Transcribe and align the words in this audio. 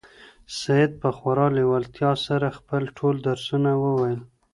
سعید 0.59 0.91
په 1.01 1.09
خورا 1.17 1.47
لېوالتیا 1.57 2.11
سره 2.25 2.55
خپل 2.57 2.81
ټول 2.97 3.15
درسونه 3.27 3.71
وویل. 3.83 4.21